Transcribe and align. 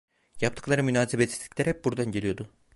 Yaptıkları 0.41 0.83
münasebetsizlikler 0.83 1.65
hep 1.65 1.85
buradan 1.85 2.11
geliyordu. 2.11 2.49